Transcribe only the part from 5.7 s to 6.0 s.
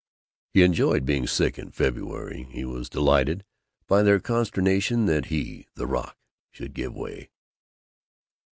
the